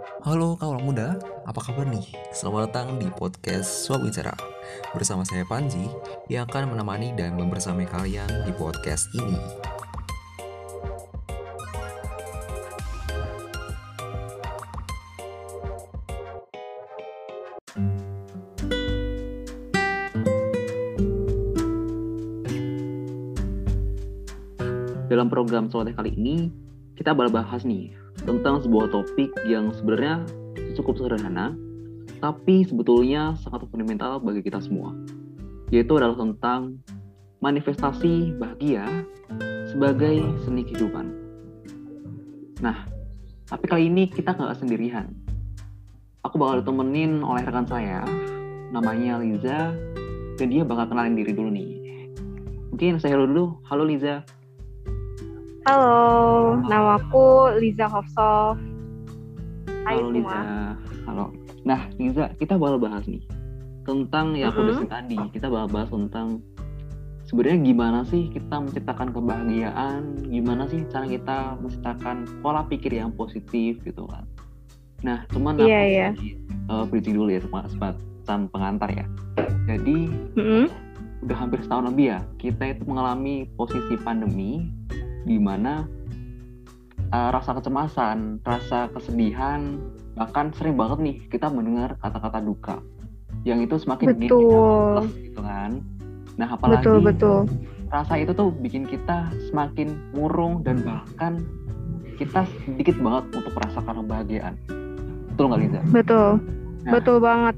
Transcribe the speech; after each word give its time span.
Halo 0.00 0.56
kawan 0.56 0.80
muda, 0.80 1.20
apa 1.44 1.60
kabar 1.60 1.84
nih? 1.84 2.08
Selamat 2.32 2.72
datang 2.72 2.96
di 2.96 3.04
podcast 3.12 3.84
Suap 3.84 4.00
Bicara. 4.00 4.32
Bersama 4.96 5.28
saya 5.28 5.44
Panji 5.44 5.92
yang 6.32 6.48
akan 6.48 6.72
menemani 6.72 7.12
dan 7.12 7.36
membersamai 7.36 7.84
kalian 7.84 8.48
di 8.48 8.52
podcast 8.56 9.12
ini. 9.12 9.36
Dalam 25.12 25.28
program 25.28 25.68
Soloteh 25.68 25.92
kali 25.92 26.16
ini, 26.16 26.48
kita 26.96 27.12
bakal 27.12 27.44
bahas 27.44 27.68
nih 27.68 27.92
tentang 28.24 28.60
sebuah 28.60 28.92
topik 28.92 29.32
yang 29.48 29.72
sebenarnya 29.72 30.24
cukup 30.76 31.00
sederhana, 31.00 31.56
tapi 32.20 32.68
sebetulnya 32.68 33.34
sangat 33.40 33.64
fundamental 33.72 34.20
bagi 34.20 34.44
kita 34.44 34.60
semua, 34.60 34.92
yaitu 35.72 35.96
adalah 35.96 36.16
tentang 36.16 36.76
manifestasi 37.40 38.36
bahagia 38.36 38.84
sebagai 39.72 40.20
seni 40.44 40.66
kehidupan. 40.68 41.08
Nah, 42.60 42.84
tapi 43.48 43.64
kali 43.64 43.88
ini 43.88 44.04
kita 44.10 44.36
nggak 44.36 44.60
sendirian. 44.60 45.08
Aku 46.28 46.36
bakal 46.36 46.60
ditemenin 46.60 47.24
oleh 47.24 47.40
rekan 47.40 47.64
saya, 47.64 48.04
namanya 48.68 49.16
Liza, 49.16 49.72
dan 50.36 50.46
dia 50.52 50.62
bakal 50.68 50.92
kenalin 50.92 51.16
diri 51.16 51.32
dulu 51.32 51.48
nih. 51.48 51.70
Mungkin 52.68 53.00
saya 53.00 53.16
dulu. 53.16 53.56
Halo 53.64 53.88
Liza. 53.88 54.20
Halo, 55.70 56.58
namaku 56.66 57.54
Liza 57.62 57.86
Hofsov. 57.86 58.58
Hai 59.86 60.02
Halo 60.02 60.10
semua. 60.10 60.18
Liza. 60.18 60.40
Halo. 61.06 61.24
Nah, 61.62 61.86
Liza, 61.94 62.26
kita 62.42 62.58
bakal 62.58 62.82
bahas 62.82 63.06
nih 63.06 63.22
tentang 63.86 64.34
yang 64.34 64.50
aku 64.50 64.66
Mhm. 64.66 64.70
sebut 64.74 64.90
tadi. 64.90 65.16
Kita 65.30 65.46
bakal 65.46 65.68
bahas 65.70 65.86
tentang 65.94 66.42
sebenarnya 67.22 67.58
gimana 67.62 68.02
sih 68.02 68.26
kita 68.34 68.66
menciptakan 68.66 69.14
kebahagiaan, 69.14 70.00
gimana 70.26 70.66
sih 70.66 70.82
cara 70.90 71.06
kita 71.06 71.54
menciptakan 71.62 72.26
pola 72.42 72.66
pikir 72.66 72.90
yang 72.90 73.14
positif 73.14 73.78
gitu 73.86 74.10
kan. 74.10 74.26
Nah, 75.06 75.22
cuman 75.30 75.54
Iya, 75.54 75.62
aku 75.62 75.86
iya. 75.86 76.08
uh, 76.66 76.82
bridging 76.82 77.14
dulu 77.14 77.30
ya 77.30 77.46
sempat 77.46 77.70
semacam 77.70 78.38
pengantar 78.50 78.90
ya. 78.90 79.06
Jadi 79.70 80.10
Mm-mm. 80.34 80.66
udah 81.22 81.36
hampir 81.38 81.62
setahun 81.62 81.94
lebih 81.94 82.18
ya 82.18 82.26
kita 82.42 82.74
itu 82.74 82.82
mengalami 82.90 83.46
posisi 83.54 83.94
pandemi 84.02 84.66
di 85.24 85.36
mana 85.36 85.84
uh, 87.12 87.30
rasa 87.34 87.56
kecemasan, 87.58 88.40
rasa 88.44 88.88
kesedihan, 88.94 89.78
bahkan 90.16 90.52
sering 90.56 90.76
banget 90.76 90.98
nih 91.00 91.16
kita 91.28 91.48
mendengar 91.48 91.96
kata-kata 92.00 92.38
duka 92.42 92.76
yang 93.48 93.64
itu 93.64 93.80
semakin 93.80 94.16
bikin 94.16 94.28
kita 94.28 94.36
Betul. 94.36 95.00
gitu 95.24 95.40
kan. 95.40 95.70
Nah 96.36 96.48
apalagi 96.52 96.84
Betul, 96.84 96.98
betul. 97.00 97.40
rasa 97.90 98.14
itu 98.20 98.32
tuh 98.36 98.52
bikin 98.54 98.86
kita 98.86 99.32
semakin 99.50 99.96
murung 100.14 100.62
dan 100.62 100.84
bahkan 100.84 101.42
kita 102.20 102.44
sedikit 102.68 103.00
banget 103.00 103.24
untuk 103.32 103.52
merasakan 103.56 103.94
kebahagiaan. 104.04 104.54
Betul 105.32 105.44
nggak 105.48 105.60
Liza? 105.64 105.80
Betul. 105.88 106.30
Nah, 106.80 106.92
Betul 106.96 107.16
banget. 107.20 107.56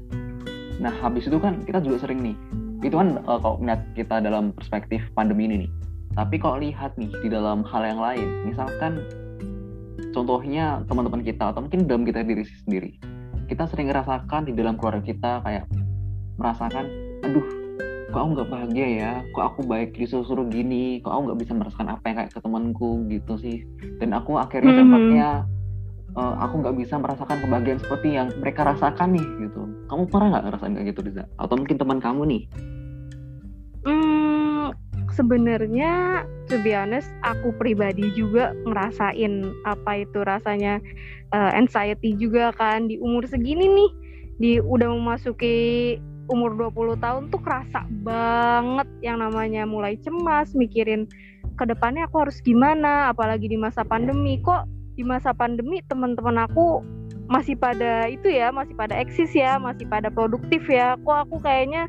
Nah, 0.79 0.93
habis 1.03 1.27
itu 1.27 1.37
kan 1.39 1.59
kita 1.63 1.83
juga 1.83 2.07
sering 2.07 2.19
nih. 2.23 2.35
Itu 2.83 2.95
kan 2.99 3.19
uh, 3.27 3.39
kalau 3.39 3.59
melihat 3.59 3.83
kita 3.95 4.19
dalam 4.23 4.55
perspektif 4.55 5.03
pandemi 5.15 5.47
ini 5.47 5.55
nih. 5.67 5.71
Tapi 6.13 6.35
kalau 6.37 6.61
lihat 6.61 6.93
nih 6.93 7.09
di 7.25 7.29
dalam 7.33 7.65
hal 7.65 7.81
yang 7.81 7.97
lain, 7.97 8.27
misalkan 8.45 9.01
contohnya 10.13 10.85
teman-teman 10.85 11.25
kita 11.25 11.49
atau 11.49 11.65
mungkin 11.65 11.89
dalam 11.89 12.05
kita 12.05 12.21
diri 12.21 12.45
sendiri. 12.45 12.91
Kita 13.49 13.65
sering 13.65 13.89
ngerasakan 13.89 14.45
di 14.45 14.53
dalam 14.53 14.77
keluarga 14.77 15.01
kita 15.01 15.41
kayak 15.41 15.65
merasakan, 16.37 16.85
aduh, 17.25 17.45
kok 18.13 18.19
aku 18.21 18.29
nggak 18.37 18.49
bahagia 18.49 18.87
ya, 18.93 19.11
kok 19.33 19.45
aku 19.53 19.59
baik 19.65 19.97
disuruh-suruh 19.97 20.45
gini, 20.53 21.01
kok 21.01 21.09
aku 21.17 21.33
nggak 21.33 21.39
bisa 21.41 21.53
merasakan 21.57 21.87
apa 21.97 22.03
yang 22.05 22.17
kayak 22.21 22.31
ke 22.31 22.39
temanku 22.45 22.89
gitu 23.09 23.33
sih. 23.41 23.65
Dan 23.97 24.13
aku 24.13 24.37
akhirnya 24.37 24.73
Mhm. 24.73 24.79
dampaknya 24.85 25.27
eh, 26.13 26.35
aku 26.45 26.61
nggak 26.61 26.77
bisa 26.77 27.01
merasakan 27.01 27.41
kebahagiaan 27.41 27.81
seperti 27.81 28.07
yang 28.13 28.29
mereka 28.37 28.61
rasakan 28.69 29.17
nih 29.17 29.25
gitu. 29.49 29.65
Kamu 29.89 30.05
pernah 30.13 30.37
nggak 30.37 30.43
ngerasain 30.45 30.73
kayak 30.77 30.87
gitu 30.93 31.01
Riza? 31.09 31.25
Atau 31.41 31.57
mungkin 31.57 31.73
teman 31.81 31.97
kamu 31.97 32.21
nih? 32.29 32.41
Hmm, 33.81 34.42
sebenarnya 35.13 36.25
to 36.49 36.59
be 36.59 36.73
honest, 36.73 37.07
aku 37.23 37.53
pribadi 37.55 38.09
juga 38.17 38.51
ngerasain 38.65 39.53
apa 39.63 40.03
itu 40.03 40.19
rasanya 40.25 40.81
uh, 41.31 41.51
anxiety 41.53 42.17
juga 42.17 42.51
kan 42.57 42.89
di 42.89 42.97
umur 42.99 43.23
segini 43.29 43.69
nih. 43.69 43.91
Di 44.41 44.51
udah 44.59 44.89
memasuki 44.89 45.97
umur 46.27 46.55
20 46.57 47.03
tahun 47.03 47.23
tuh 47.29 47.41
kerasa 47.43 47.85
banget 48.03 48.87
yang 49.05 49.21
namanya 49.21 49.63
mulai 49.67 49.99
cemas, 50.01 50.51
mikirin 50.57 51.05
ke 51.53 51.63
depannya 51.69 52.09
aku 52.09 52.27
harus 52.27 52.41
gimana, 52.41 53.13
apalagi 53.13 53.45
di 53.45 53.57
masa 53.59 53.85
pandemi. 53.85 54.41
Kok 54.41 54.65
di 54.97 55.03
masa 55.05 55.31
pandemi 55.31 55.81
teman-teman 55.85 56.49
aku 56.49 56.81
masih 57.29 57.55
pada 57.55 58.09
itu 58.09 58.27
ya, 58.27 58.49
masih 58.49 58.73
pada 58.75 58.97
eksis 58.99 59.31
ya, 59.31 59.61
masih 59.61 59.85
pada 59.87 60.09
produktif 60.09 60.65
ya. 60.67 60.97
Kok 61.05 61.29
aku 61.29 61.35
kayaknya 61.45 61.85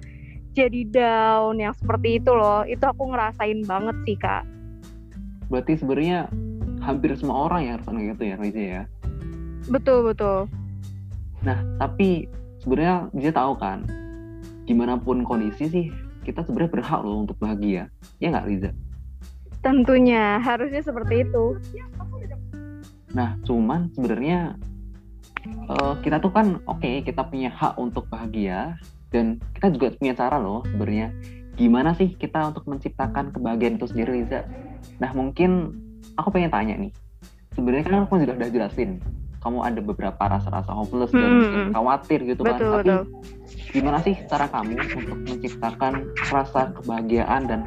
jadi 0.55 0.81
down 0.89 1.59
yang 1.59 1.75
seperti 1.75 2.23
itu 2.23 2.31
loh 2.31 2.63
itu 2.65 2.81
aku 2.81 3.11
ngerasain 3.11 3.61
banget 3.67 3.97
sih 4.07 4.17
kak 4.17 4.43
Berarti 5.53 5.77
sebenarnya 5.77 6.25
hampir 6.81 7.13
semua 7.21 7.47
orang 7.47 7.61
yang 7.69 7.73
ngerasain 7.77 7.95
kayak 7.95 8.09
gitu 8.17 8.23
ya 8.25 8.35
Riza 8.41 8.63
ya. 8.63 8.83
betul 9.69 9.99
betul 10.09 10.39
Nah, 11.45 11.61
tapi 11.77 12.25
sebenarnya 12.65 13.13
dia 13.13 13.29
tahu 13.29 13.53
kan, 13.61 13.85
gimana 14.65 14.97
pun 14.97 15.21
kondisi 15.29 15.69
sih, 15.69 15.87
kita 16.25 16.41
sebenarnya 16.41 16.81
berhak 16.81 17.05
loh 17.05 17.21
untuk 17.21 17.37
bahagia. 17.37 17.93
Ya 18.17 18.33
nggak 18.33 18.49
Riza? 18.49 18.71
tentunya 19.61 20.37
harusnya 20.45 20.85
seperti 20.85 21.25
itu 21.25 21.57
Nah, 23.15 23.39
cuman 23.47 23.89
sebenarnya 23.97 24.59
eh, 25.49 25.95
kita 26.05 26.21
tuh 26.21 26.29
kan 26.29 26.61
oke 26.69 27.01
kita 27.01 27.23
punya 27.25 27.49
hak 27.49 27.79
untuk 27.81 28.05
bahagia 28.11 28.77
dan 29.15 29.39
kita 29.55 29.71
juga 29.71 29.87
punya 29.95 30.15
cara 30.19 30.43
loh 30.43 30.67
sebenarnya 30.67 31.15
gimana 31.55 31.95
sih 31.95 32.11
kita 32.19 32.51
untuk 32.51 32.67
menciptakan 32.67 33.31
kebahagiaan 33.31 33.79
itu 33.79 33.87
sendiri 33.87 34.27
Liza. 34.27 34.43
Nah 34.99 35.15
mungkin 35.15 35.71
aku 36.19 36.35
pengen 36.35 36.51
tanya 36.51 36.75
nih 36.75 36.91
sebenarnya 37.55 37.85
kan 37.87 38.03
aku 38.07 38.19
juga 38.19 38.35
udah 38.43 38.51
jelasin 38.51 38.99
kamu 39.45 39.61
ada 39.61 39.81
beberapa 39.85 40.23
rasa-rasa 40.25 40.73
hopeless 40.73 41.13
dan 41.13 41.21
Hmm, 41.21 41.37
mungkin 41.37 41.63
hmm. 41.69 41.75
khawatir 41.77 42.19
gitu 42.25 42.43
kan 42.43 42.57
Betul, 42.59 42.73
tapi 42.73 42.89
betul. 42.91 43.03
gimana 43.77 43.99
sih 44.01 44.15
cara 44.27 44.47
kamu 44.49 44.73
untuk 44.81 45.19
menciptakan 45.29 45.93
rasa 46.33 46.61
kebahagiaan 46.81 47.43
dan 47.47 47.61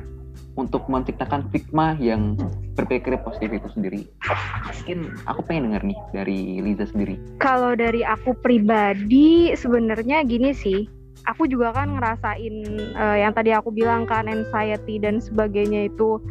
untuk 0.57 0.90
menciptakan 0.90 1.46
stigma 1.53 1.94
yang 2.02 2.34
berpikir 2.74 3.13
positif 3.22 3.62
itu 3.62 3.69
sendiri 3.78 4.02
mungkin 4.66 5.13
aku 5.30 5.46
pengen 5.46 5.69
denger 5.69 5.84
nih 5.94 6.00
dari 6.18 6.40
Liza 6.66 6.90
sendiri 6.90 7.22
kalau 7.38 7.78
dari 7.78 8.02
aku 8.02 8.34
pribadi 8.41 9.53
sebenarnya 9.53 10.25
gini 10.25 10.57
sih 10.57 10.90
aku 11.28 11.44
juga 11.52 11.76
kan 11.76 12.00
ngerasain 12.00 12.56
eh, 12.96 13.18
yang 13.22 13.36
tadi 13.36 13.52
aku 13.52 13.70
bilang 13.70 14.08
kan 14.08 14.26
anxiety 14.32 14.98
dan 14.98 15.20
sebagainya 15.20 15.92
itu. 15.92 16.24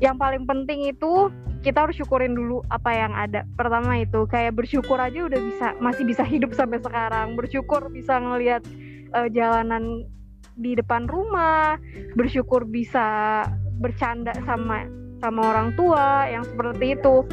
Yang 0.00 0.16
paling 0.16 0.44
penting 0.48 0.88
itu 0.88 1.28
kita 1.60 1.88
harus 1.88 1.96
syukurin 2.00 2.32
dulu 2.32 2.64
apa 2.72 2.90
yang 2.96 3.12
ada. 3.12 3.44
Pertama 3.56 4.00
itu 4.00 4.24
kayak 4.28 4.56
bersyukur 4.56 4.96
aja 4.96 5.28
udah 5.28 5.40
bisa 5.40 5.66
masih 5.78 6.04
bisa 6.08 6.24
hidup 6.24 6.56
sampai 6.56 6.80
sekarang. 6.80 7.36
Bersyukur 7.36 7.92
bisa 7.92 8.16
ngelihat 8.16 8.64
eh, 9.12 9.28
jalanan 9.36 10.08
di 10.56 10.72
depan 10.72 11.04
rumah. 11.04 11.76
Bersyukur 12.16 12.64
bisa 12.64 13.44
bercanda 13.76 14.32
sama 14.48 14.88
sama 15.20 15.52
orang 15.52 15.76
tua 15.76 16.28
yang 16.32 16.44
seperti 16.48 16.96
itu. 16.96 17.24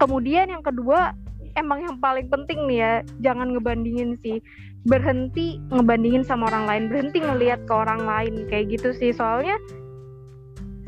Kemudian 0.00 0.48
yang 0.48 0.64
kedua 0.64 1.12
emang 1.56 1.84
yang 1.84 1.96
paling 2.00 2.28
penting 2.32 2.64
nih 2.64 2.78
ya 2.80 2.92
jangan 3.20 3.52
ngebandingin 3.52 4.16
sih 4.22 4.38
berhenti 4.88 5.60
ngebandingin 5.68 6.24
sama 6.24 6.48
orang 6.48 6.64
lain 6.64 6.84
berhenti 6.88 7.20
ngelihat 7.20 7.60
ke 7.68 7.72
orang 7.72 8.04
lain 8.04 8.48
kayak 8.48 8.72
gitu 8.76 8.96
sih. 8.96 9.12
Soalnya 9.12 9.60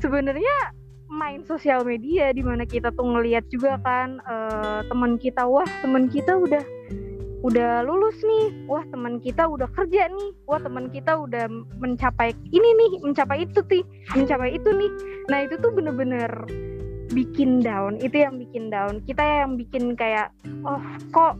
sebenarnya 0.01 0.73
main 1.13 1.45
sosial 1.45 1.85
media 1.85 2.33
di 2.33 2.41
mana 2.41 2.65
kita 2.65 2.89
tuh 2.97 3.05
ngelihat 3.05 3.45
juga 3.53 3.77
kan 3.85 4.17
eh, 4.25 4.81
teman 4.89 5.21
kita 5.21 5.45
wah 5.45 5.69
teman 5.85 6.09
kita 6.09 6.41
udah 6.41 6.65
udah 7.43 7.83
lulus 7.83 8.15
nih 8.23 8.55
wah 8.71 8.87
teman 8.89 9.19
kita 9.19 9.45
udah 9.45 9.67
kerja 9.75 10.07
nih 10.09 10.31
wah 10.47 10.63
teman 10.63 10.87
kita 10.89 11.19
udah 11.19 11.51
mencapai 11.83 12.31
ini 12.55 12.69
nih 12.79 12.91
mencapai 13.03 13.45
itu 13.45 13.61
nih 13.69 13.85
mencapai 14.17 14.57
itu 14.57 14.71
nih. 14.73 14.91
Nah 15.29 15.39
itu 15.45 15.55
tuh 15.61 15.71
bener-bener 15.75 16.31
bikin 17.13 17.61
down 17.61 18.01
itu 18.01 18.25
yang 18.25 18.41
bikin 18.41 18.73
down. 18.73 19.05
Kita 19.05 19.21
yang 19.45 19.61
bikin 19.61 19.99
kayak 19.99 20.33
oh 20.65 20.81
kok 21.13 21.37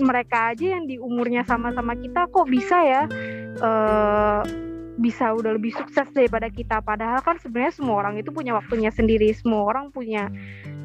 mereka 0.00 0.56
aja 0.56 0.76
yang 0.76 0.84
di 0.88 0.96
umurnya 0.96 1.44
sama-sama 1.44 1.94
kita 1.94 2.26
kok 2.28 2.48
bisa 2.48 2.76
ya? 2.82 3.02
Eh 3.60 4.68
bisa 5.00 5.32
udah 5.32 5.56
lebih 5.56 5.72
sukses 5.72 6.04
daripada 6.12 6.52
kita. 6.52 6.84
Padahal 6.84 7.24
kan 7.24 7.40
sebenarnya 7.40 7.72
semua 7.72 8.04
orang 8.04 8.20
itu 8.20 8.28
punya 8.28 8.52
waktunya 8.52 8.92
sendiri. 8.92 9.32
Semua 9.32 9.72
orang 9.72 9.88
punya 9.88 10.28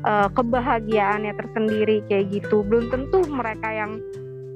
uh, 0.07 0.31
kebahagiaannya 0.31 1.35
tersendiri 1.35 1.99
kayak 2.07 2.31
gitu. 2.31 2.63
Belum 2.63 2.87
tentu 2.87 3.27
mereka 3.27 3.69
yang 3.75 3.99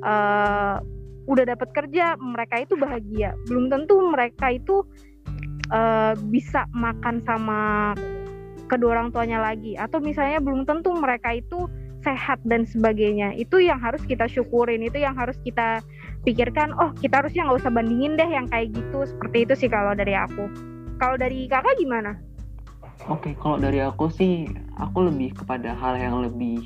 uh, 0.08 0.80
udah 1.28 1.46
dapat 1.46 1.70
kerja 1.76 2.16
mereka 2.16 2.64
itu 2.64 2.80
bahagia. 2.80 3.36
Belum 3.52 3.68
tentu 3.68 4.00
mereka 4.08 4.56
itu 4.56 4.88
uh, 5.76 6.16
bisa 6.32 6.64
makan 6.72 7.20
sama 7.28 7.94
kedua 8.72 8.96
orang 8.96 9.12
tuanya 9.12 9.44
lagi. 9.44 9.76
Atau 9.76 10.00
misalnya 10.00 10.40
belum 10.40 10.64
tentu 10.64 10.96
mereka 10.96 11.36
itu 11.36 11.68
sehat 12.10 12.42
dan 12.50 12.66
sebagainya 12.66 13.38
itu 13.38 13.62
yang 13.62 13.78
harus 13.78 14.02
kita 14.10 14.26
syukurin 14.26 14.82
itu 14.82 14.98
yang 14.98 15.14
harus 15.14 15.38
kita 15.46 15.86
pikirkan 16.26 16.74
oh 16.82 16.90
kita 16.98 17.22
harusnya 17.22 17.46
nggak 17.46 17.62
usah 17.62 17.70
bandingin 17.70 18.18
deh 18.18 18.26
yang 18.26 18.50
kayak 18.50 18.74
gitu 18.74 19.06
seperti 19.06 19.46
itu 19.46 19.54
sih 19.54 19.70
kalau 19.70 19.94
dari 19.94 20.18
aku 20.18 20.50
kalau 21.00 21.16
dari 21.16 21.48
kakak 21.48 21.80
gimana? 21.80 22.20
Oke, 23.08 23.32
kalau 23.40 23.56
dari 23.56 23.80
aku 23.80 24.12
sih, 24.12 24.52
aku 24.76 25.08
lebih 25.08 25.32
kepada 25.32 25.72
hal 25.72 25.96
yang 25.96 26.20
lebih 26.20 26.60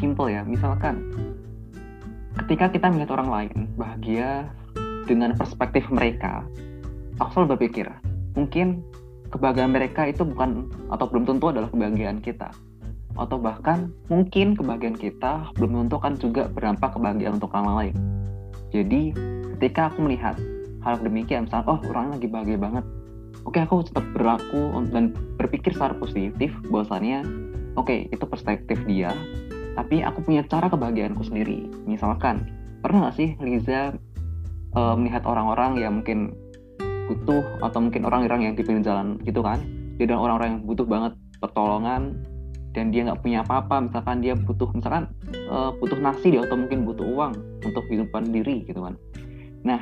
simple 0.00 0.32
ya. 0.32 0.40
Misalkan, 0.48 1.12
ketika 2.42 2.72
kita 2.72 2.88
melihat 2.88 3.20
orang 3.20 3.28
lain 3.28 3.56
bahagia 3.76 4.48
dengan 5.04 5.36
perspektif 5.36 5.84
mereka, 5.92 6.40
aku 7.20 7.28
selalu 7.36 7.60
berpikir, 7.60 7.86
mungkin 8.32 8.80
kebahagiaan 9.28 9.76
mereka 9.76 10.08
itu 10.08 10.24
bukan 10.24 10.72
atau 10.88 11.04
belum 11.12 11.28
tentu 11.28 11.52
adalah 11.52 11.68
kebahagiaan 11.68 12.24
kita. 12.24 12.48
Atau 13.16 13.40
bahkan 13.40 13.92
mungkin 14.12 14.54
kebahagiaan 14.54 14.96
kita 14.96 15.52
belum 15.56 15.88
tentu 15.88 15.96
kan 16.00 16.12
juga 16.20 16.42
berdampak 16.52 16.96
kebahagiaan 16.96 17.40
untuk 17.40 17.52
orang 17.56 17.76
lain. 17.76 17.96
Jadi, 18.70 19.16
ketika 19.56 19.88
aku 19.88 20.04
melihat 20.04 20.36
hal 20.84 21.00
demikian, 21.00 21.48
misalnya, 21.48 21.66
oh 21.76 21.80
orang 21.88 22.12
lagi 22.12 22.28
bahagia 22.28 22.58
banget, 22.60 22.84
oke 23.46 23.58
aku 23.58 23.86
tetap 23.86 24.04
berlaku 24.12 24.74
dan 24.92 25.16
berpikir 25.38 25.72
secara 25.72 25.94
positif 25.96 26.52
bahwasannya 26.68 27.22
oke 27.78 28.10
itu 28.10 28.24
perspektif 28.26 28.80
dia 28.88 29.14
tapi 29.76 30.00
aku 30.00 30.24
punya 30.24 30.40
cara 30.48 30.72
kebahagiaanku 30.72 31.20
sendiri. 31.20 31.68
Misalkan 31.84 32.48
pernah 32.80 33.12
gak 33.12 33.20
sih 33.20 33.36
Liza 33.44 33.92
uh, 34.72 34.96
melihat 34.96 35.28
orang-orang 35.28 35.76
yang 35.76 36.00
mungkin 36.00 36.32
butuh 37.06 37.44
atau 37.60 37.78
mungkin 37.84 38.08
orang-orang 38.08 38.50
yang 38.50 38.54
di 38.56 38.64
pinggir 38.64 38.88
jalan 38.88 39.20
gitu 39.28 39.44
kan? 39.44 39.60
Dia 40.00 40.08
dan 40.08 40.16
orang-orang 40.16 40.48
yang 40.58 40.62
butuh 40.64 40.88
banget 40.88 41.12
pertolongan 41.44 42.16
dan 42.76 42.92
dia 42.92 43.08
nggak 43.08 43.24
punya 43.24 43.40
apa-apa 43.40 43.88
misalkan 43.88 44.20
dia 44.20 44.36
butuh 44.36 44.68
misalkan 44.76 45.08
uh, 45.48 45.72
butuh 45.80 45.96
nasi 45.96 46.36
dia 46.36 46.44
atau 46.44 46.60
mungkin 46.60 46.84
butuh 46.84 47.08
uang 47.08 47.32
untuk 47.64 47.88
kehidupan 47.88 48.28
diri 48.28 48.68
gitu 48.68 48.84
kan. 48.84 49.00
Nah 49.64 49.80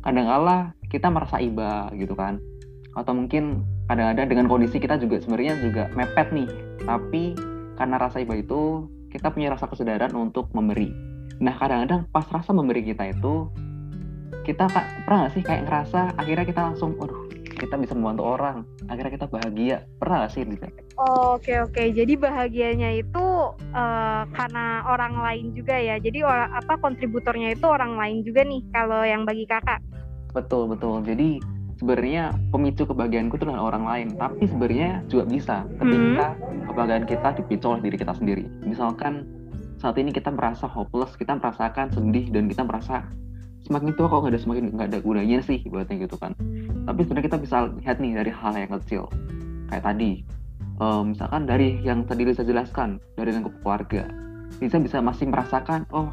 kadang 0.00 0.24
kala 0.24 0.72
kita 0.88 1.12
merasa 1.12 1.36
iba 1.44 1.92
gitu 1.92 2.16
kan. 2.16 2.40
Atau 2.96 3.12
mungkin 3.12 3.68
kadang-kadang 3.92 4.32
dengan 4.32 4.46
kondisi 4.48 4.80
kita 4.80 4.96
juga 4.96 5.20
sebenarnya 5.20 5.60
juga 5.60 5.92
mepet 5.92 6.32
nih. 6.32 6.48
Tapi 6.88 7.36
karena 7.76 8.00
rasa 8.00 8.24
iba 8.24 8.32
itu 8.32 8.88
kita 9.12 9.28
punya 9.28 9.52
rasa 9.52 9.68
kesadaran 9.68 10.16
untuk 10.16 10.48
memberi. 10.56 10.88
Nah 11.36 11.52
kadang-kadang 11.60 12.08
pas 12.08 12.24
rasa 12.32 12.56
memberi 12.56 12.80
kita 12.80 13.12
itu 13.12 13.52
kita 14.42 14.66
pernah 15.06 15.28
gak 15.28 15.32
sih 15.38 15.44
kayak 15.44 15.68
ngerasa 15.68 16.18
akhirnya 16.18 16.46
kita 16.48 16.60
langsung 16.72 16.98
aduh 16.98 17.30
kita 17.62 17.78
bisa 17.78 17.94
membantu 17.94 18.26
orang 18.26 18.66
akhirnya 18.90 19.12
kita 19.14 19.26
bahagia. 19.30 19.86
Pernah 20.02 20.26
gak 20.26 20.32
sih 20.34 20.42
gitu 20.42 20.66
oke 20.98 21.52
oke. 21.70 21.82
Jadi 21.94 22.12
bahagianya 22.18 22.90
itu 22.98 23.24
uh, 23.74 24.22
karena 24.34 24.86
orang 24.86 25.14
lain 25.18 25.46
juga 25.54 25.78
ya. 25.78 25.98
Jadi 26.02 26.22
orang 26.22 26.50
apa 26.54 26.74
kontributornya 26.78 27.54
itu 27.54 27.66
orang 27.66 27.94
lain 27.94 28.26
juga 28.26 28.42
nih 28.42 28.62
kalau 28.74 29.02
yang 29.06 29.22
bagi 29.22 29.46
kakak. 29.46 29.82
Betul 30.34 30.70
betul. 30.70 31.02
Jadi 31.06 31.38
sebenarnya 31.78 32.34
pemicu 32.54 32.86
kebahagiaanku 32.86 33.34
itu 33.38 33.46
dengan 33.46 33.62
orang 33.62 33.84
lain. 33.86 34.08
Tapi 34.14 34.42
sebenarnya 34.46 34.90
juga 35.10 35.24
bisa. 35.26 35.56
Ketika 35.78 36.26
hmm. 36.38 36.66
kebahagiaan 36.70 37.06
kita 37.06 37.28
dipicu 37.42 37.66
oleh 37.70 37.82
diri 37.82 37.96
kita 37.98 38.14
sendiri. 38.14 38.44
Misalkan 38.66 39.26
saat 39.82 39.98
ini 39.98 40.14
kita 40.14 40.30
merasa 40.30 40.70
hopeless 40.70 41.18
kita 41.18 41.34
merasakan 41.34 41.90
sedih 41.90 42.30
dan 42.30 42.46
kita 42.46 42.62
merasa 42.62 43.02
semakin 43.66 43.94
tua 43.94 44.06
kok 44.10 44.18
nggak 44.22 44.32
ada 44.34 44.40
semakin 44.40 44.64
nggak 44.74 44.88
ada 44.92 44.98
gunanya 45.00 45.38
sih 45.44 45.58
buatnya 45.66 46.06
gitu 46.06 46.16
kan 46.18 46.32
tapi 46.86 47.00
sebenarnya 47.06 47.26
kita 47.30 47.38
bisa 47.38 47.56
lihat 47.82 47.96
nih 48.02 48.12
dari 48.18 48.30
hal 48.34 48.52
yang 48.58 48.72
kecil 48.80 49.02
kayak 49.70 49.84
tadi 49.86 50.10
um, 50.82 51.14
misalkan 51.14 51.42
dari 51.46 51.78
yang 51.82 52.02
tadi 52.04 52.22
bisa 52.26 52.42
jelaskan 52.42 52.98
dari 53.14 53.30
lingkup 53.34 53.54
keluarga 53.62 54.06
bisa 54.58 54.76
bisa 54.82 54.98
masih 54.98 55.30
merasakan 55.30 55.86
oh 55.94 56.10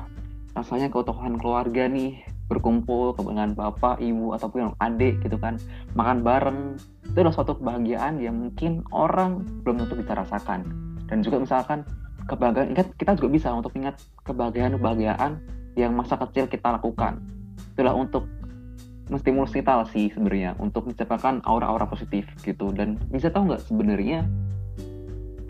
rasanya 0.58 0.90
keutuhan 0.90 1.38
keluarga 1.38 1.86
nih 1.86 2.22
berkumpul 2.50 3.14
dengan 3.14 3.54
bapak, 3.54 4.02
ibu 4.02 4.34
ataupun 4.34 4.74
adik 4.82 5.22
gitu 5.22 5.38
kan, 5.38 5.62
makan 5.94 6.26
bareng 6.26 6.60
itu 7.06 7.18
adalah 7.22 7.34
suatu 7.38 7.54
kebahagiaan 7.62 8.18
yang 8.18 8.36
mungkin 8.36 8.82
orang 8.90 9.46
belum 9.62 9.86
tentu 9.86 10.02
bisa 10.02 10.18
rasakan. 10.18 10.66
Dan 11.06 11.22
juga 11.22 11.46
misalkan 11.46 11.86
kebahagiaan, 12.26 12.74
ingat 12.74 12.90
kita 12.98 13.14
juga 13.22 13.30
bisa 13.30 13.54
untuk 13.54 13.72
ingat 13.78 14.02
kebahagiaan-kebahagiaan 14.26 15.38
yang 15.78 15.94
masa 15.94 16.18
kecil 16.18 16.50
kita 16.50 16.74
lakukan. 16.74 17.22
Itulah 17.80 17.96
untuk 17.96 18.28
menstimulus 19.08 19.56
kita 19.56 19.88
sih 19.96 20.12
sebenarnya 20.12 20.60
untuk 20.60 20.92
menciptakan 20.92 21.40
aura-aura 21.48 21.88
positif 21.88 22.28
gitu. 22.44 22.76
Dan 22.76 23.00
bisa 23.08 23.32
tahu 23.32 23.56
nggak 23.56 23.64
sebenarnya 23.72 24.28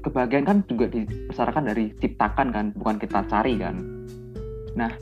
kebahagiaan 0.05 0.45
kan 0.45 0.57
juga 0.69 0.93
dibesarkan 0.93 1.73
dari 1.73 1.89
ciptakan 1.97 2.53
kan, 2.53 2.65
bukan 2.77 3.01
kita 3.01 3.25
cari 3.25 3.57
kan. 3.57 3.81
Nah, 4.77 4.93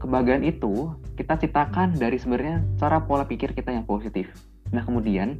kebahagiaan 0.00 0.48
itu 0.48 0.96
kita 1.20 1.36
ciptakan 1.36 1.92
dari 2.00 2.16
sebenarnya 2.16 2.64
cara 2.80 3.04
pola 3.04 3.28
pikir 3.28 3.52
kita 3.52 3.76
yang 3.76 3.84
positif. 3.84 4.32
Nah, 4.72 4.80
kemudian 4.80 5.36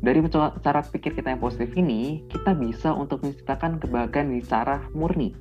dari 0.00 0.24
cara 0.64 0.80
pikir 0.80 1.12
kita 1.12 1.28
yang 1.36 1.44
positif 1.44 1.76
ini, 1.76 2.24
kita 2.32 2.56
bisa 2.56 2.96
untuk 2.96 3.20
menciptakan 3.20 3.84
kebahagiaan 3.84 4.32
di 4.32 4.40
cara 4.40 4.80
murni. 4.96 5.36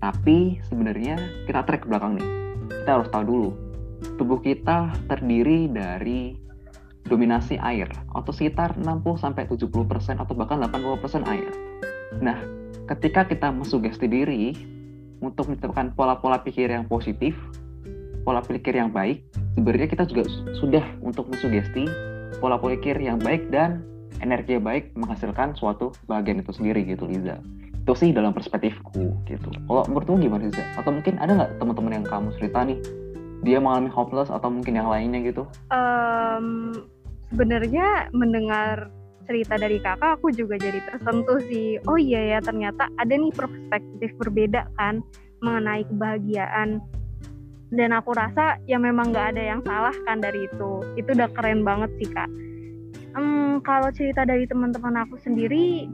Tapi 0.00 0.64
sebenarnya 0.64 1.44
kita 1.44 1.60
track 1.60 1.84
ke 1.84 1.88
belakang 1.92 2.16
nih. 2.16 2.28
Kita 2.72 2.90
harus 2.96 3.08
tahu 3.12 3.24
dulu, 3.24 3.50
tubuh 4.16 4.40
kita 4.40 4.92
terdiri 5.08 5.70
dari 5.70 6.36
dominasi 7.06 7.56
air 7.62 7.86
atau 8.12 8.32
sekitar 8.34 8.74
60-70% 8.82 10.18
atau 10.18 10.34
bahkan 10.34 10.58
80% 10.58 11.22
air. 11.30 11.50
Nah, 12.18 12.38
ketika 12.90 13.26
kita 13.26 13.54
mensugesti 13.54 14.10
diri 14.10 14.52
untuk 15.22 15.48
menciptakan 15.48 15.94
pola-pola 15.94 16.42
pikir 16.42 16.68
yang 16.68 16.84
positif, 16.90 17.38
pola 18.26 18.42
pikir 18.42 18.74
yang 18.74 18.90
baik, 18.90 19.22
sebenarnya 19.54 19.88
kita 19.88 20.04
juga 20.10 20.26
sudah 20.58 20.84
untuk 21.00 21.30
mensugesti 21.30 21.86
pola 22.42 22.58
pikir 22.58 22.98
yang 22.98 23.22
baik 23.22 23.48
dan 23.54 23.86
energi 24.20 24.58
yang 24.58 24.66
baik 24.66 24.92
menghasilkan 24.98 25.54
suatu 25.54 25.94
bagian 26.10 26.42
itu 26.42 26.52
sendiri 26.52 26.82
gitu 26.84 27.06
Liza. 27.06 27.38
Itu 27.86 27.94
sih 27.94 28.10
dalam 28.10 28.34
perspektifku 28.34 29.14
gitu. 29.30 29.48
Kalau 29.70 29.86
menurutmu 29.86 30.18
gimana 30.18 30.50
Liza? 30.50 30.64
Atau 30.74 30.90
mungkin 30.90 31.22
ada 31.22 31.32
nggak 31.38 31.50
teman-teman 31.62 32.02
yang 32.02 32.06
kamu 32.06 32.28
cerita 32.34 32.66
nih 32.66 32.78
dia 33.44 33.58
mengalami 33.60 33.90
hopeless 33.92 34.32
atau 34.32 34.48
mungkin 34.48 34.78
yang 34.78 34.88
lainnya 34.88 35.20
gitu? 35.26 35.44
Um, 35.72 36.72
sebenarnya 37.32 38.08
mendengar 38.16 38.88
cerita 39.26 39.58
dari 39.58 39.82
kakak 39.82 40.22
aku 40.22 40.30
juga 40.30 40.56
jadi 40.56 40.78
tersentuh 40.86 41.42
sih. 41.50 41.82
Oh 41.90 41.98
iya 41.98 42.36
ya 42.36 42.38
ternyata 42.40 42.86
ada 42.96 43.10
nih 43.10 43.34
perspektif 43.34 44.14
berbeda 44.22 44.70
kan 44.78 45.02
mengenai 45.42 45.84
kebahagiaan 45.90 46.80
dan 47.74 47.90
aku 47.90 48.14
rasa 48.14 48.62
ya 48.70 48.78
memang 48.78 49.10
nggak 49.10 49.34
ada 49.34 49.42
yang 49.42 49.60
salah 49.66 49.94
kan 50.06 50.22
dari 50.22 50.46
itu 50.46 50.86
itu 50.94 51.08
udah 51.10 51.26
keren 51.34 51.66
banget 51.66 51.90
sih 51.98 52.08
kak 52.08 52.30
um, 53.18 53.58
kalau 53.66 53.90
cerita 53.90 54.22
dari 54.22 54.46
teman-teman 54.46 55.02
aku 55.02 55.18
sendiri 55.18 55.90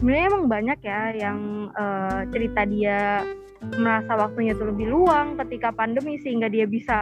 sebenarnya 0.00 0.26
emang 0.32 0.44
banyak 0.48 0.78
ya 0.80 1.00
yang 1.12 1.68
uh, 1.76 2.24
cerita 2.32 2.64
dia 2.64 3.22
merasa 3.78 4.18
waktunya 4.18 4.52
tuh 4.58 4.74
lebih 4.74 4.90
luang 4.90 5.38
ketika 5.38 5.70
pandemi 5.70 6.18
sehingga 6.18 6.50
dia 6.50 6.66
bisa 6.66 6.98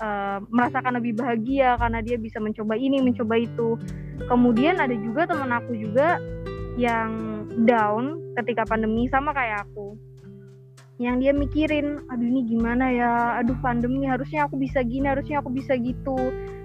uh, 0.00 0.38
merasakan 0.52 1.00
lebih 1.00 1.16
bahagia 1.16 1.76
karena 1.80 2.00
dia 2.04 2.16
bisa 2.20 2.38
mencoba 2.38 2.76
ini 2.76 3.00
mencoba 3.00 3.40
itu. 3.40 3.80
Kemudian 4.28 4.76
ada 4.76 4.92
juga 4.92 5.24
teman 5.24 5.50
aku 5.50 5.72
juga 5.72 6.20
yang 6.76 7.44
down 7.64 8.20
ketika 8.36 8.68
pandemi 8.68 9.08
sama 9.08 9.32
kayak 9.32 9.66
aku 9.68 9.96
yang 11.00 11.16
dia 11.16 11.32
mikirin 11.32 12.04
aduh 12.12 12.28
ini 12.28 12.44
gimana 12.44 12.92
ya? 12.92 13.40
Aduh 13.40 13.56
pandemi 13.64 14.04
harusnya 14.04 14.44
aku 14.44 14.60
bisa 14.60 14.84
gini 14.84 15.08
harusnya 15.08 15.40
aku 15.40 15.48
bisa 15.48 15.72
gitu. 15.80 16.16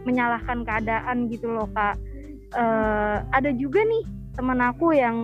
Menyalahkan 0.03 0.67
keadaan 0.67 1.31
gitu 1.31 1.55
loh 1.55 1.71
kak. 1.71 1.95
Uh, 2.51 3.23
ada 3.31 3.55
juga 3.55 3.79
nih 3.87 4.03
teman 4.35 4.59
aku 4.59 4.91
yang 4.91 5.17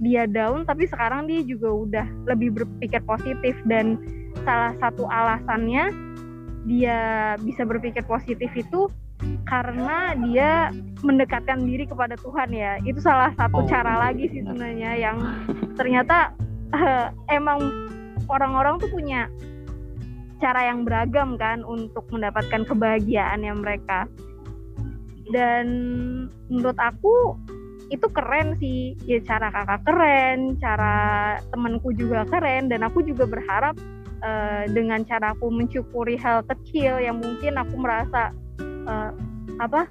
dia 0.00 0.24
down 0.24 0.64
tapi 0.64 0.88
sekarang 0.88 1.28
dia 1.28 1.44
juga 1.44 1.68
udah 1.70 2.06
lebih 2.26 2.56
berpikir 2.56 3.04
positif. 3.04 3.54
Dan 3.68 4.00
salah 4.42 4.72
satu 4.80 5.04
alasannya 5.06 5.92
dia 6.64 6.98
bisa 7.40 7.64
berpikir 7.64 8.04
positif 8.04 8.50
itu 8.56 8.88
karena 9.44 10.16
dia 10.16 10.72
mendekatkan 11.04 11.64
diri 11.64 11.84
kepada 11.84 12.16
Tuhan 12.16 12.50
ya. 12.52 12.80
Itu 12.84 13.00
salah 13.00 13.32
satu 13.36 13.64
oh, 13.64 13.68
cara 13.68 14.08
lagi 14.08 14.28
sih 14.32 14.40
sebenarnya 14.44 14.96
yang 14.96 15.16
ternyata 15.76 16.32
uh, 16.72 17.12
emang 17.28 17.60
orang-orang 18.28 18.80
tuh 18.80 18.90
punya 18.92 19.28
cara 20.40 20.72
yang 20.72 20.88
beragam 20.88 21.36
kan 21.36 21.60
untuk 21.68 22.08
mendapatkan 22.08 22.64
kebahagiaan 22.64 23.44
yang 23.44 23.60
mereka. 23.60 24.08
Dan 25.30 25.66
menurut 26.50 26.78
aku 26.80 27.38
itu 27.90 28.06
keren 28.08 28.56
sih. 28.62 28.94
Ya 29.04 29.18
cara 29.26 29.50
kakak 29.50 29.82
keren 29.84 30.56
cara 30.62 30.94
temanku 31.50 31.90
juga 31.92 32.24
keren 32.30 32.70
dan 32.70 32.86
aku 32.86 33.02
juga 33.02 33.26
berharap 33.26 33.74
uh, 34.22 34.64
dengan 34.70 35.02
cara 35.04 35.34
aku 35.34 35.50
mensyukuri 35.50 36.14
hal 36.16 36.46
kecil 36.46 37.02
yang 37.02 37.18
mungkin 37.18 37.58
aku 37.58 37.74
merasa 37.76 38.30
uh, 38.86 39.12
apa 39.60 39.90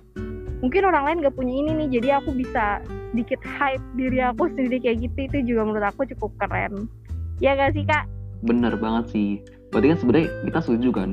mungkin 0.63 0.87
orang 0.87 1.03
lain 1.05 1.23
gak 1.23 1.37
punya 1.37 1.53
ini 1.55 1.71
nih 1.85 1.99
jadi 1.99 2.09
aku 2.19 2.35
bisa 2.35 2.83
sedikit 3.11 3.41
hype 3.43 3.83
diri 3.99 4.23
aku 4.23 4.47
sendiri 4.55 4.79
kayak 4.79 4.97
gitu. 5.05 5.17
Itu 5.27 5.37
juga 5.53 5.61
menurut 5.67 5.85
aku 5.91 6.07
cukup 6.15 6.31
keren. 6.39 6.87
Ya 7.43 7.55
gak 7.59 7.75
sih 7.75 7.83
kak? 7.83 8.07
Bener 8.43 8.75
banget 8.79 9.11
sih. 9.11 9.43
Berarti 9.69 9.87
kan 9.91 9.97
sebenarnya 9.99 10.27
kita 10.47 10.59
setuju 10.63 10.89
kan? 10.95 11.09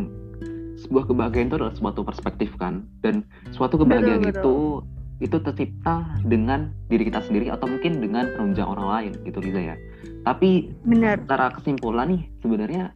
Sebuah 0.77 1.09
kebahagiaan 1.09 1.49
itu 1.49 1.57
adalah 1.57 1.75
suatu 1.75 2.01
perspektif 2.05 2.53
kan? 2.61 2.85
Dan 3.01 3.25
suatu 3.51 3.81
kebahagiaan 3.81 4.23
betul, 4.23 4.33
itu 4.33 4.55
betul. 4.85 4.96
Itu 5.17 5.41
tercipta 5.41 6.05
dengan 6.29 6.69
diri 6.93 7.09
kita 7.09 7.25
sendiri 7.25 7.49
atau 7.49 7.65
mungkin 7.65 8.05
dengan 8.05 8.29
penunjang 8.37 8.69
orang 8.69 8.89
lain 8.89 9.13
gitu 9.25 9.41
Liza 9.41 9.73
ya 9.73 9.77
tapi 10.29 10.69
Benar. 10.85 11.25
secara 11.25 11.47
kesimpulan 11.57 12.13
nih 12.13 12.23
sebenarnya 12.45 12.93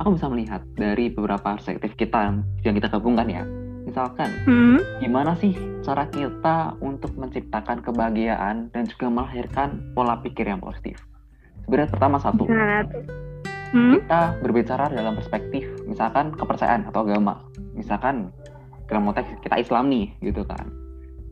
aku 0.00 0.16
bisa 0.16 0.26
melihat 0.32 0.62
dari 0.78 1.12
beberapa 1.12 1.58
perspektif 1.58 1.92
kita 1.98 2.40
yang 2.64 2.74
kita 2.78 2.88
gabungkan 2.88 3.28
ya 3.28 3.44
misalkan 3.84 4.32
hmm? 4.48 4.80
gimana 5.00 5.36
sih 5.36 5.52
cara 5.84 6.08
kita 6.08 6.76
untuk 6.80 7.12
menciptakan 7.16 7.80
kebahagiaan 7.84 8.72
dan 8.72 8.84
juga 8.88 9.08
melahirkan 9.12 9.92
pola 9.92 10.20
pikir 10.24 10.48
yang 10.48 10.60
positif 10.60 10.96
sebenarnya 11.64 11.92
pertama 11.92 12.16
satu 12.16 12.48
hmm? 12.48 13.92
kita 14.00 14.40
berbicara 14.40 14.88
dalam 14.88 15.16
perspektif 15.16 15.68
misalkan 15.84 16.32
kepercayaan 16.32 16.88
atau 16.88 17.04
agama 17.04 17.44
misalkan 17.76 18.32
dalam 18.88 19.04
konteks 19.04 19.40
kita 19.44 19.60
Islam 19.60 19.92
nih 19.92 20.08
gitu 20.24 20.44
kan 20.48 20.87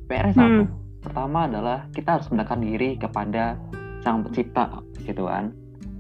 PR 0.07 0.31
satu 0.33 0.65
hmm. 0.67 1.03
pertama 1.03 1.51
adalah 1.51 1.87
kita 1.93 2.19
harus 2.19 2.27
mendekatkan 2.31 2.63
diri 2.63 2.91
kepada 2.99 3.59
sang 4.03 4.23
pencipta 4.23 4.83
gitu 5.03 5.27
kan 5.27 5.51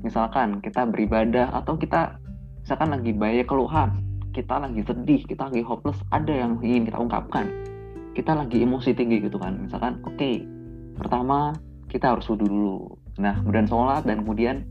misalkan 0.02 0.62
kita 0.62 0.86
beribadah 0.86 1.50
atau 1.50 1.74
kita 1.74 2.18
misalkan 2.62 2.94
lagi 2.94 3.10
banyak 3.10 3.46
keluhan 3.46 4.06
kita 4.36 4.60
lagi 4.60 4.84
sedih, 4.84 5.24
kita 5.24 5.48
lagi 5.48 5.64
hopeless, 5.64 5.96
ada 6.12 6.28
yang 6.28 6.60
ingin 6.60 6.92
kita 6.92 7.00
ungkapkan. 7.00 7.48
Kita 8.12 8.36
lagi 8.36 8.60
emosi 8.60 8.92
tinggi 8.92 9.24
gitu 9.24 9.40
kan. 9.40 9.64
Misalkan, 9.64 9.96
oke, 10.04 10.12
okay, 10.12 10.44
pertama 10.92 11.56
kita 11.88 12.12
harus 12.12 12.28
wudhu 12.28 12.44
dulu. 12.44 12.76
Nah, 13.16 13.40
kemudian 13.40 13.64
sholat 13.64 14.04
dan 14.04 14.20
kemudian 14.20 14.68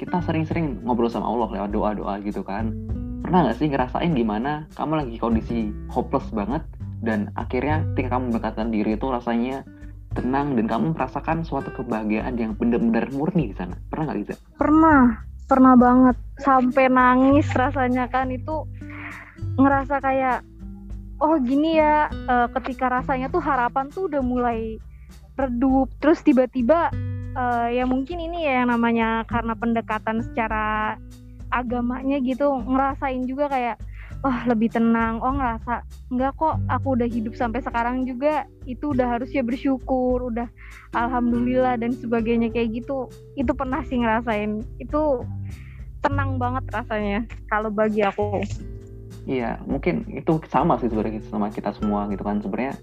kita 0.00 0.24
sering-sering 0.24 0.80
ngobrol 0.80 1.12
sama 1.12 1.28
Allah 1.28 1.60
lewat 1.60 1.70
doa-doa 1.76 2.14
gitu 2.24 2.40
kan. 2.40 2.72
Pernah 3.20 3.48
nggak 3.48 3.56
sih 3.60 3.68
ngerasain 3.68 4.12
gimana 4.16 4.64
kamu 4.72 5.04
lagi 5.04 5.16
kondisi 5.20 5.58
hopeless 5.92 6.32
banget 6.32 6.64
dan 7.02 7.34
akhirnya 7.34 7.82
ketika 7.92 8.16
kamu 8.16 8.30
mendekatkan 8.30 8.68
diri 8.70 8.94
itu 8.94 9.06
rasanya 9.10 9.66
tenang 10.14 10.54
dan 10.54 10.66
kamu 10.70 10.86
merasakan 10.94 11.42
suatu 11.42 11.74
kebahagiaan 11.74 12.38
yang 12.38 12.52
benar-benar 12.54 13.10
murni 13.10 13.50
di 13.50 13.56
sana. 13.56 13.74
Pernah 13.90 14.04
nggak 14.12 14.18
Liza? 14.22 14.34
Pernah, 14.60 15.02
pernah 15.50 15.74
banget. 15.74 16.16
Sampai 16.38 16.86
nangis 16.92 17.48
rasanya 17.52 18.06
kan 18.06 18.30
itu 18.30 18.64
ngerasa 19.58 19.98
kayak 19.98 20.46
oh 21.22 21.38
gini 21.42 21.78
ya 21.78 22.10
uh, 22.30 22.48
ketika 22.60 22.90
rasanya 22.90 23.30
tuh 23.30 23.42
harapan 23.42 23.86
tuh 23.90 24.10
udah 24.10 24.22
mulai 24.22 24.78
redup 25.38 25.88
terus 26.02 26.20
tiba-tiba 26.20 26.90
uh, 27.38 27.68
ya 27.70 27.86
mungkin 27.86 28.20
ini 28.20 28.44
ya 28.44 28.62
yang 28.62 28.74
namanya 28.74 29.22
karena 29.30 29.54
pendekatan 29.54 30.20
secara 30.24 30.96
agamanya 31.52 32.18
gitu 32.20 32.58
ngerasain 32.64 33.22
juga 33.28 33.48
kayak 33.48 33.76
oh, 34.22 34.38
lebih 34.46 34.70
tenang. 34.70 35.18
Oh 35.18 35.34
ngerasa 35.34 35.82
enggak 36.10 36.32
kok 36.38 36.54
aku 36.70 36.98
udah 36.98 37.08
hidup 37.10 37.34
sampai 37.34 37.60
sekarang 37.62 38.06
juga. 38.06 38.46
Itu 38.64 38.94
udah 38.94 39.18
harusnya 39.18 39.42
bersyukur 39.42 40.30
udah 40.30 40.46
alhamdulillah 40.94 41.78
dan 41.78 41.94
sebagainya 41.94 42.50
kayak 42.54 42.82
gitu. 42.82 43.10
Itu 43.34 43.52
pernah 43.54 43.82
sih 43.86 43.98
ngerasain. 43.98 44.62
Itu 44.78 45.26
tenang 46.02 46.38
banget 46.38 46.64
rasanya 46.70 47.26
kalau 47.46 47.70
bagi 47.70 48.02
aku. 48.02 48.42
Iya, 49.22 49.62
mungkin 49.70 50.02
itu 50.10 50.42
sama 50.50 50.74
sih 50.82 50.90
sebenarnya 50.90 51.22
sama 51.30 51.46
kita 51.50 51.70
semua 51.78 52.10
gitu 52.10 52.26
kan. 52.26 52.42
Sebenarnya 52.42 52.74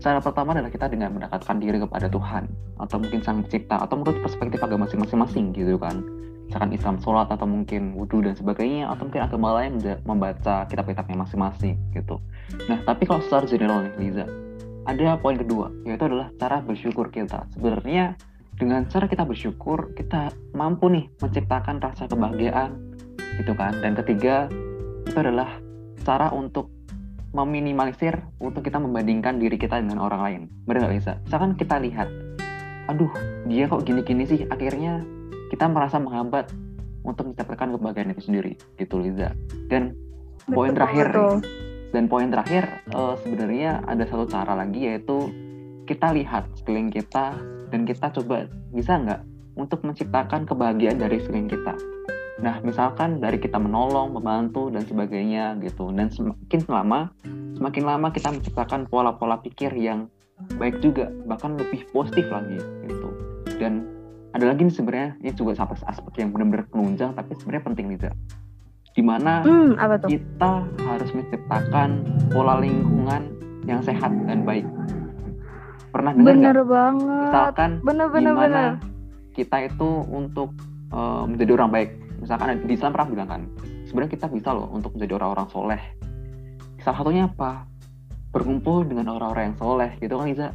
cara 0.00 0.18
pertama 0.18 0.56
adalah 0.56 0.72
kita 0.72 0.88
dengan 0.88 1.12
mendekatkan 1.12 1.60
diri 1.60 1.78
kepada 1.78 2.08
Tuhan 2.08 2.48
atau 2.80 2.96
mungkin 2.98 3.20
Sang 3.20 3.44
Pencipta 3.44 3.78
atau 3.84 4.00
menurut 4.00 4.18
perspektif 4.24 4.58
agama 4.64 4.88
masing-masing 4.88 5.52
gitu 5.52 5.76
kan. 5.76 6.00
Misalkan 6.48 6.72
Islam 6.74 6.96
sholat 7.00 7.28
atau 7.32 7.46
mungkin 7.48 7.96
wudhu 7.96 8.24
dan 8.24 8.36
sebagainya 8.36 8.90
atau 8.92 9.08
mungkin 9.08 9.22
agama 9.24 9.56
lain 9.56 9.80
membaca 10.04 10.68
kitab-kitabnya 10.68 11.24
masing-masing 11.24 11.80
gitu. 11.96 12.20
Nah, 12.68 12.82
tapi 12.84 13.08
kalau 13.08 13.24
secara 13.24 13.48
general 13.48 13.88
nih 13.88 13.94
Liza, 13.96 14.26
ada 14.84 15.16
poin 15.16 15.38
kedua 15.38 15.70
yaitu 15.86 16.04
adalah 16.10 16.28
cara 16.36 16.60
bersyukur 16.60 17.08
kita. 17.08 17.48
Sebenarnya 17.56 18.18
dengan 18.58 18.84
cara 18.86 19.08
kita 19.08 19.24
bersyukur 19.24 19.96
kita 19.96 20.28
mampu 20.52 20.92
nih 20.92 21.08
menciptakan 21.22 21.80
rasa 21.80 22.04
kebahagiaan 22.04 22.76
gitu 23.40 23.56
kan. 23.56 23.72
Dan 23.80 23.96
ketiga 23.96 24.50
itu 25.08 25.18
adalah 25.18 25.48
cara 26.02 26.28
untuk 26.34 26.68
meminimalisir 27.32 28.20
untuk 28.44 28.60
kita 28.60 28.76
membandingkan 28.76 29.40
diri 29.40 29.56
kita 29.56 29.80
dengan 29.80 30.04
orang 30.04 30.20
lain. 30.20 30.40
Benar 30.68 30.84
nggak 30.84 30.96
bisa? 31.00 31.12
Misalkan 31.24 31.56
kita 31.56 31.80
lihat, 31.80 32.08
aduh 32.92 33.08
dia 33.48 33.64
kok 33.72 33.88
gini-gini 33.88 34.28
sih, 34.28 34.44
akhirnya 34.52 35.00
kita 35.52 35.68
merasa 35.68 36.00
menghambat 36.00 36.48
untuk 37.04 37.34
mendapatkan 37.34 37.76
kebahagiaan 37.76 38.16
itu 38.16 38.22
sendiri, 38.24 38.52
gitu 38.80 38.96
Liza. 38.96 39.36
Dan 39.68 39.92
betul, 40.48 40.54
poin 40.56 40.72
terakhir, 40.72 41.06
betul. 41.12 41.36
dan 41.92 42.04
poin 42.08 42.28
terakhir 42.32 42.64
uh, 42.96 43.14
sebenarnya 43.20 43.84
ada 43.84 44.08
satu 44.08 44.24
cara 44.24 44.56
lagi 44.56 44.88
yaitu 44.88 45.28
kita 45.84 46.16
lihat 46.16 46.48
sekeliling 46.56 46.88
kita 46.88 47.36
dan 47.68 47.84
kita 47.84 48.08
coba 48.16 48.48
bisa 48.72 48.96
nggak 48.96 49.20
untuk 49.60 49.84
menciptakan 49.84 50.48
kebahagiaan 50.48 50.96
dari 50.96 51.20
sekeliling 51.20 51.52
kita 51.52 51.76
Nah, 52.42 52.58
misalkan 52.66 53.22
dari 53.22 53.38
kita 53.38 53.60
menolong, 53.60 54.18
membantu 54.18 54.66
dan 54.72 54.82
sebagainya 54.82 55.60
gitu. 55.62 55.94
Dan 55.94 56.10
semakin 56.10 56.60
lama, 56.66 57.00
semakin 57.54 57.84
lama 57.86 58.08
kita 58.10 58.34
menciptakan 58.34 58.90
pola-pola 58.90 59.38
pikir 59.38 59.70
yang 59.78 60.10
baik 60.58 60.82
juga, 60.82 61.06
bahkan 61.28 61.54
lebih 61.54 61.86
positif 61.94 62.26
lagi 62.32 62.58
gitu. 62.88 63.08
Dan 63.62 63.86
ada 64.32 64.44
lagi 64.48 64.60
nih 64.64 64.74
sebenarnya 64.74 65.10
ini 65.20 65.30
juga 65.36 65.52
sampai 65.56 65.76
aspek 65.84 66.12
yang 66.24 66.32
benar-benar 66.32 66.64
penunjang 66.72 67.12
tapi 67.12 67.36
sebenarnya 67.36 67.64
penting 67.68 67.86
nih 67.92 68.10
Di 68.92 69.00
mana 69.00 69.40
hmm, 69.40 69.76
kita 70.04 70.52
harus 70.68 71.10
menciptakan 71.16 72.04
pola 72.28 72.60
lingkungan 72.60 73.32
yang 73.64 73.80
sehat 73.80 74.12
dan 74.28 74.44
baik. 74.44 74.68
Pernah 75.92 76.12
dengar 76.12 76.28
Bener 76.36 76.56
gak? 76.60 76.68
banget. 76.68 77.24
Misalkan 77.32 77.70
bener, 77.80 78.06
bener, 78.12 78.32
gimana 78.36 78.62
bener. 78.76 79.32
kita 79.32 79.56
itu 79.64 79.90
untuk 80.12 80.52
uh, 80.92 81.24
menjadi 81.24 81.56
orang 81.56 81.70
baik 81.72 81.90
misalkan 82.22 82.62
di 82.62 82.72
Islam 82.78 82.94
pernah 82.94 83.08
bilang 83.10 83.28
kan 83.28 83.42
sebenarnya 83.88 84.12
kita 84.14 84.26
bisa 84.30 84.54
loh 84.54 84.70
untuk 84.70 84.94
menjadi 84.94 85.18
orang-orang 85.18 85.48
soleh 85.50 85.82
salah 86.78 86.96
satunya 87.02 87.26
apa 87.26 87.66
berkumpul 88.30 88.86
dengan 88.86 89.10
orang-orang 89.12 89.52
yang 89.52 89.58
soleh 89.58 89.90
gitu 89.98 90.14
kan 90.16 90.28
Iza 90.30 90.48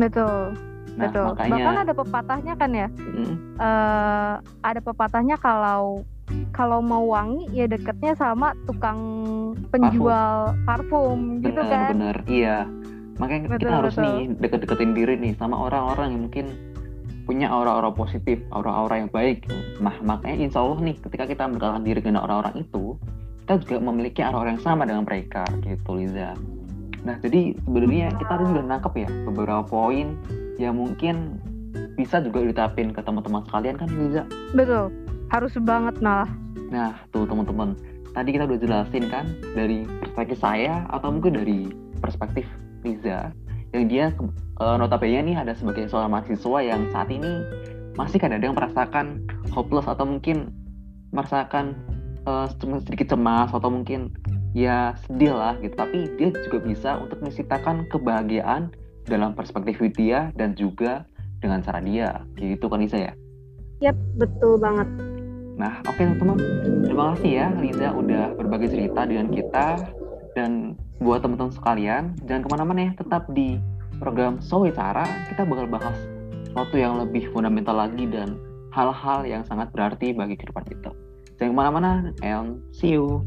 betul 0.00 0.56
nah, 0.98 1.08
betul 1.08 1.24
makanya, 1.32 1.52
bahkan 1.54 1.76
ada 1.78 1.92
pepatahnya 1.94 2.54
kan 2.58 2.70
ya 2.74 2.88
mm, 2.90 3.34
uh, 3.62 4.34
ada 4.66 4.80
pepatahnya 4.82 5.36
kalau 5.38 6.02
kalau 6.52 6.84
mau 6.84 7.06
wangi 7.08 7.48
ya 7.54 7.64
deketnya 7.64 8.12
sama 8.18 8.52
tukang 8.68 9.00
penjual 9.72 10.52
parfum, 10.66 11.40
parfum 11.40 11.44
gitu 11.46 11.62
kan 11.64 11.94
bener 11.94 12.16
iya 12.26 12.58
makanya 13.16 13.54
betul, 13.54 13.60
kita 13.62 13.72
harus 13.72 13.94
betul. 13.96 14.04
nih 14.04 14.18
deket-deketin 14.42 14.92
diri 14.92 15.14
nih 15.16 15.32
sama 15.38 15.56
orang-orang 15.56 16.14
yang 16.14 16.22
mungkin 16.28 16.46
punya 17.28 17.52
aura-aura 17.52 17.92
positif, 17.92 18.40
aura-aura 18.56 19.04
yang 19.04 19.12
baik. 19.12 19.44
Nah, 19.84 19.92
makanya 20.00 20.48
insya 20.48 20.64
Allah 20.64 20.80
nih, 20.80 20.96
ketika 20.96 21.28
kita 21.28 21.44
mendekatkan 21.44 21.84
diri 21.84 22.00
dengan 22.00 22.24
orang-orang 22.24 22.64
itu, 22.64 22.96
kita 23.44 23.60
juga 23.68 23.76
memiliki 23.84 24.24
aura-aura 24.24 24.56
yang 24.56 24.64
sama 24.64 24.88
dengan 24.88 25.04
mereka, 25.04 25.44
gitu 25.60 25.92
Liza. 25.92 26.32
Nah, 27.04 27.20
jadi 27.20 27.52
sebenarnya 27.68 28.16
kita 28.16 28.32
harus 28.32 28.48
juga 28.48 28.64
nangkep 28.64 28.94
ya 28.96 29.08
beberapa 29.28 29.62
poin 29.68 30.16
yang 30.58 30.76
mungkin 30.76 31.38
bisa 31.94 32.18
juga 32.22 32.42
diterapin 32.42 32.90
ke 32.90 33.00
teman-teman 33.02 33.42
sekalian 33.46 33.78
kan 33.78 33.88
Liza? 33.90 34.22
Betul, 34.54 34.90
harus 35.30 35.54
banget 35.62 35.98
malah. 36.02 36.30
Nah, 36.68 36.98
tuh 37.14 37.24
teman-teman, 37.24 37.78
tadi 38.12 38.34
kita 38.34 38.44
udah 38.44 38.58
jelasin 38.58 39.06
kan 39.08 39.24
dari 39.54 39.86
perspektif 40.02 40.38
saya 40.42 40.84
atau 40.90 41.14
mungkin 41.14 41.38
dari 41.38 41.70
perspektif 42.02 42.44
Liza 42.82 43.30
yang 43.76 43.84
dia 43.88 44.06
uh, 44.60 44.76
notabene 44.80 45.32
nih 45.32 45.36
ada 45.36 45.52
sebagai 45.52 45.90
seorang 45.92 46.12
mahasiswa 46.12 46.58
yang 46.64 46.88
saat 46.88 47.08
ini 47.12 47.44
masih 47.98 48.16
kadang-kadang 48.22 48.54
merasakan 48.56 49.06
hopeless 49.52 49.90
atau 49.90 50.06
mungkin 50.06 50.54
merasakan 51.12 51.76
uh, 52.24 52.48
sedikit 52.84 53.12
cemas 53.12 53.50
atau 53.52 53.68
mungkin 53.68 54.14
ya 54.56 54.96
sedih 55.04 55.36
lah 55.36 55.54
gitu 55.60 55.76
tapi 55.76 56.08
dia 56.16 56.32
juga 56.48 56.58
bisa 56.64 56.90
untuk 56.96 57.20
menciptakan 57.20 57.84
kebahagiaan 57.92 58.72
dalam 59.08 59.32
perspektif 59.34 59.80
dia 59.96 60.30
dan 60.36 60.54
juga 60.54 61.08
dengan 61.40 61.64
cara 61.64 61.80
dia. 61.82 62.22
Gitu 62.36 62.68
kan 62.68 62.78
Lisa 62.78 62.98
ya? 63.00 63.12
Yap 63.80 63.96
betul 64.20 64.60
banget. 64.60 64.88
Nah 65.58 65.82
oke 65.88 65.98
okay, 65.98 66.04
teman-teman. 66.14 66.38
Terima 66.86 67.04
kasih 67.16 67.30
ya 67.32 67.46
Liza 67.58 67.88
udah 67.96 68.24
berbagi 68.36 68.68
cerita 68.70 69.08
dengan 69.08 69.32
kita. 69.32 69.66
Dan 70.36 70.78
buat 71.02 71.24
teman-teman 71.24 71.50
sekalian 71.50 72.14
jangan 72.30 72.42
ke 72.46 72.48
mana-mana 72.52 72.80
ya 72.86 72.92
tetap 72.94 73.26
di 73.34 73.58
program 73.98 74.38
Sowicara 74.38 75.02
kita 75.26 75.42
bakal 75.42 75.66
bahas 75.66 75.96
sesuatu 76.46 76.78
yang 76.78 76.98
lebih 77.02 77.26
fundamental 77.34 77.74
lagi 77.74 78.06
dan 78.06 78.38
hal-hal 78.70 79.26
yang 79.26 79.42
sangat 79.46 79.70
berarti 79.74 80.14
bagi 80.14 80.38
kehidupan 80.38 80.64
kita. 80.70 80.90
Jangan 81.38 81.50
ke 81.50 81.56
mana-mana 81.56 81.92
and 82.22 82.58
see 82.74 82.94
you. 82.94 83.22